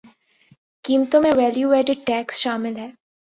قیمتوں 0.85 1.21
میں 1.21 1.33
value 1.33 1.69
added 1.71 1.97
tax 2.07 2.39
شامل 2.39 2.73
ہے 2.77 2.89